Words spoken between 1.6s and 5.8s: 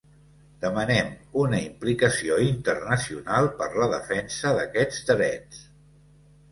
implicació internacional per la defensa d’aquests drets.